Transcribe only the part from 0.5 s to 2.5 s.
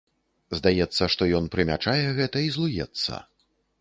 Здаецца, што ён прымячае гэта